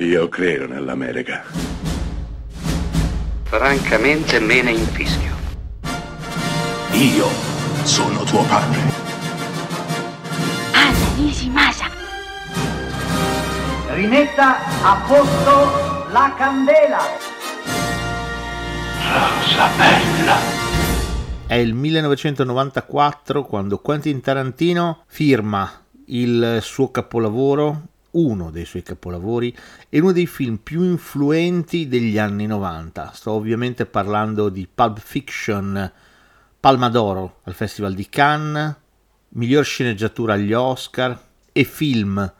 Io 0.00 0.28
credo 0.28 0.68
nell'America. 0.68 1.42
Francamente 3.42 4.38
me 4.38 4.62
ne 4.62 4.70
infischio. 4.70 5.34
Io 6.92 7.26
sono 7.82 8.22
tuo 8.22 8.44
padre. 8.44 8.78
Anna 10.72 11.16
Nishimasa. 11.16 11.86
Rimetta 13.94 14.58
a 14.84 15.04
posto 15.04 16.10
la 16.12 16.32
candela. 16.36 17.00
Rosa 19.02 19.68
bella. 19.76 20.36
È 21.48 21.54
il 21.54 21.74
1994 21.74 23.44
quando 23.44 23.78
Quentin 23.78 24.20
Tarantino 24.20 25.02
firma 25.08 25.68
il 26.06 26.60
suo 26.62 26.92
capolavoro, 26.92 27.96
uno 28.12 28.50
dei 28.50 28.64
suoi 28.64 28.82
capolavori 28.82 29.56
e 29.88 30.00
uno 30.00 30.12
dei 30.12 30.26
film 30.26 30.56
più 30.56 30.82
influenti 30.82 31.88
degli 31.88 32.18
anni 32.18 32.46
90. 32.46 33.12
Sto 33.12 33.32
ovviamente 33.32 33.86
parlando 33.86 34.48
di 34.48 34.68
Pulp 34.72 34.98
Fiction, 34.98 35.92
Palma 36.60 36.88
d'Oro 36.88 37.40
al 37.44 37.54
Festival 37.54 37.94
di 37.94 38.08
Cannes, 38.08 38.76
miglior 39.30 39.64
sceneggiatura 39.64 40.34
agli 40.34 40.52
Oscar 40.52 41.20
e 41.52 41.64
film 41.64 42.32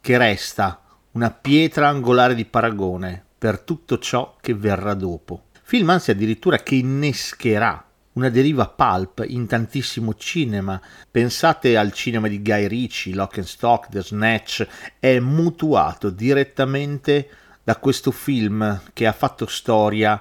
che 0.00 0.18
resta 0.18 0.82
una 1.12 1.30
pietra 1.30 1.88
angolare 1.88 2.34
di 2.34 2.44
paragone 2.44 3.24
per 3.38 3.60
tutto 3.60 3.98
ciò 3.98 4.36
che 4.40 4.54
verrà 4.54 4.94
dopo. 4.94 5.44
Film 5.62 5.90
anzi 5.90 6.10
addirittura 6.10 6.58
che 6.58 6.74
innescherà 6.74 7.84
una 8.14 8.28
deriva 8.28 8.68
pulp 8.68 9.24
in 9.26 9.46
tantissimo 9.46 10.14
cinema. 10.14 10.80
Pensate 11.10 11.76
al 11.76 11.92
cinema 11.92 12.28
di 12.28 12.42
Guy 12.42 12.66
Ritchie, 12.66 13.14
Lock 13.14 13.38
and 13.38 13.46
Stock, 13.46 13.88
The 13.88 14.02
Snatch, 14.02 14.66
è 14.98 15.18
mutuato 15.18 16.10
direttamente 16.10 17.28
da 17.62 17.76
questo 17.76 18.10
film 18.10 18.82
che 18.92 19.06
ha 19.06 19.12
fatto 19.12 19.46
storia 19.46 20.20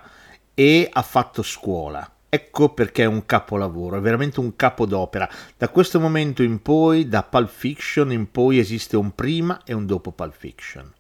e 0.54 0.90
ha 0.92 1.02
fatto 1.02 1.42
scuola. 1.42 2.10
Ecco 2.30 2.70
perché 2.70 3.04
è 3.04 3.08
un 3.08 3.28
capolavoro, 3.28 3.98
è 3.98 4.02
veramente 4.02 4.40
un 4.40 4.56
capodopera. 4.56 5.30
Da 5.56 5.70
questo 5.70 6.00
momento 6.00 6.42
in 6.42 6.62
poi, 6.62 7.08
da 7.08 7.22
Pulp 7.22 7.50
Fiction 7.50 8.12
in 8.12 8.32
poi, 8.32 8.58
esiste 8.58 8.98
un 8.98 9.14
prima 9.14 9.62
e 9.64 9.74
un 9.74 9.86
dopo 9.86 10.12
Pulp 10.12 10.34
Fiction. 10.36 10.92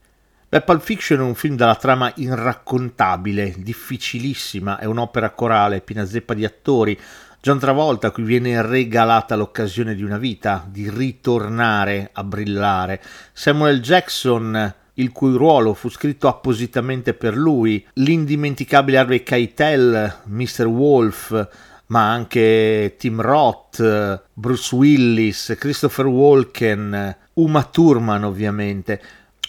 Beh, 0.53 0.61
Pulp 0.61 0.83
Fiction 0.83 1.17
è 1.17 1.23
un 1.23 1.33
film 1.33 1.55
dalla 1.55 1.73
trama 1.73 2.13
irraccontabile, 2.15 3.55
difficilissima, 3.57 4.77
è 4.77 4.85
un'opera 4.85 5.31
corale, 5.31 5.81
piena 5.81 6.05
zeppa 6.05 6.35
di 6.35 6.45
attori. 6.45 6.95
John 7.41 7.57
Travolta, 7.57 8.05
a 8.05 8.11
cui 8.11 8.21
viene 8.21 8.61
regalata 8.61 9.35
l'occasione 9.35 9.95
di 9.95 10.03
una 10.03 10.19
vita, 10.19 10.63
di 10.69 10.91
ritornare 10.91 12.11
a 12.13 12.23
brillare. 12.23 13.01
Samuel 13.33 13.81
Jackson, 13.81 14.75
il 14.93 15.11
cui 15.11 15.35
ruolo 15.35 15.73
fu 15.73 15.89
scritto 15.89 16.27
appositamente 16.27 17.15
per 17.15 17.35
lui, 17.35 17.83
l'indimenticabile 17.93 18.99
Harvey 18.99 19.23
Keitel, 19.23 20.19
Mr. 20.25 20.65
Wolf, 20.67 21.49
ma 21.87 22.11
anche 22.11 22.93
Tim 22.99 23.21
Roth, 23.21 24.23
Bruce 24.31 24.75
Willis, 24.75 25.55
Christopher 25.57 26.05
Walken, 26.05 27.17
Uma 27.33 27.63
Thurman 27.63 28.23
ovviamente 28.23 29.01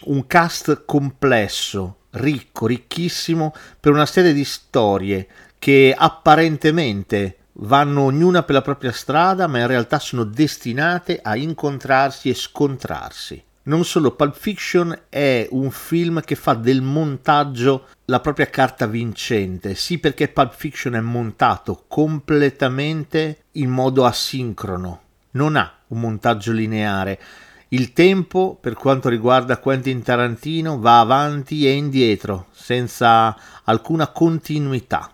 un 0.03 0.27
cast 0.27 0.85
complesso, 0.85 1.99
ricco, 2.11 2.67
ricchissimo, 2.67 3.55
per 3.81 3.93
una 3.93 4.07
serie 4.07 4.33
di 4.33 4.45
storie 4.45 5.27
che 5.59 5.95
apparentemente 5.97 7.39
vanno 7.59 8.03
ognuna 8.03 8.43
per 8.43 8.55
la 8.55 8.63
propria 8.63 8.93
strada, 8.93 9.47
ma 9.47 9.61
in 9.61 9.67
realtà 9.67 9.99
sono 9.99 10.25
destinate 10.25 11.21
a 11.23 11.37
incontrarsi 11.37 12.29
e 12.29 12.35
scontrarsi. 12.35 13.43
Non 13.67 13.85
solo, 13.85 14.15
Pulp 14.15 14.37
Fiction 14.37 14.95
è 15.09 15.49
un 15.53 15.71
film 15.71 16.21
che 16.21 16.35
fa 16.35 16.53
del 16.53 16.83
montaggio 16.83 17.87
la 18.07 18.21
propria 18.21 18.51
carta 18.51 18.87
vincente, 18.87 19.75
sì 19.75 19.99
perché 19.99 20.29
Pulp 20.29 20.55
Fiction 20.55 20.95
è 20.95 21.01
montato 21.01 21.85
completamente 21.89 23.45
in 23.53 23.71
modo 23.71 24.05
asincrono, 24.05 25.01
non 25.31 25.57
ha 25.57 25.73
un 25.89 26.01
montaggio 26.01 26.53
lineare, 26.53 27.19
il 27.75 27.93
tempo, 27.93 28.57
per 28.61 28.75
quanto 28.75 29.09
riguarda 29.09 29.59
Quentin 29.59 30.01
Tarantino, 30.01 30.79
va 30.79 31.01
avanti 31.01 31.67
e 31.67 31.73
indietro, 31.73 32.47
senza 32.53 33.37
alcuna 33.65 34.07
continuità. 34.09 35.11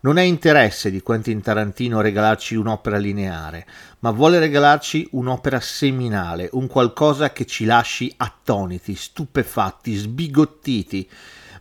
Non 0.00 0.16
è 0.16 0.22
interesse 0.22 0.90
di 0.90 1.02
Quentin 1.02 1.42
Tarantino 1.42 2.00
regalarci 2.00 2.54
un'opera 2.54 2.96
lineare, 2.96 3.66
ma 3.98 4.12
vuole 4.12 4.38
regalarci 4.38 5.08
un'opera 5.10 5.60
seminale, 5.60 6.48
un 6.52 6.68
qualcosa 6.68 7.32
che 7.32 7.44
ci 7.44 7.66
lasci 7.66 8.10
attoniti, 8.16 8.94
stupefatti, 8.94 9.94
sbigottiti, 9.94 11.06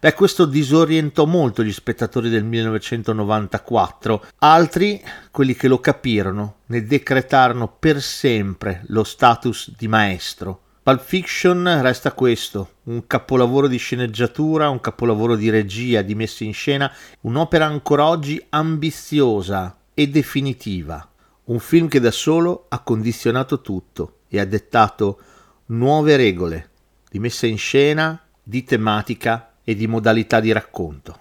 Beh, 0.02 0.14
questo 0.14 0.46
disorientò 0.46 1.26
molto 1.26 1.62
gli 1.62 1.74
spettatori 1.74 2.30
del 2.30 2.46
1994. 2.46 4.28
Altri, 4.38 5.04
quelli 5.30 5.56
che 5.56 5.68
lo 5.68 5.82
capirono, 5.82 6.60
ne 6.68 6.86
decretarono 6.86 7.68
per 7.68 8.02
sempre 8.02 8.84
lo 8.88 9.04
status 9.04 9.74
di 9.78 9.90
maestro. 9.90 10.62
Pulp 10.84 11.02
Fiction 11.04 11.82
resta 11.82 12.14
questo, 12.14 12.76
un 12.84 13.08
capolavoro 13.08 13.68
di 13.68 13.76
sceneggiatura, 13.76 14.70
un 14.70 14.80
capolavoro 14.80 15.36
di 15.36 15.50
regia, 15.50 16.02
di 16.02 16.16
messa 16.16 16.46
in 16.46 16.54
scena, 16.54 16.90
un'opera 17.22 17.66
ancora 17.66 18.06
oggi 18.06 18.42
ambiziosa 18.52 19.76
e 19.94 20.08
definitiva. 20.08 21.06
Un 21.44 21.60
film 21.60 21.90
che 21.90 22.00
da 22.00 22.12
solo 22.12 22.68
ha 22.70 22.80
condizionato 22.80 23.60
tutto 23.60 24.20
e 24.30 24.40
ha 24.40 24.46
dettato 24.46 25.20
nuove 25.66 26.16
regole 26.16 26.70
di 27.10 27.20
messa 27.20 27.48
in 27.48 27.58
scena, 27.58 28.18
di 28.42 28.64
tematica 28.64 29.49
e 29.70 29.76
di 29.76 29.86
modalità 29.86 30.40
di 30.40 30.52
racconto. 30.52 31.20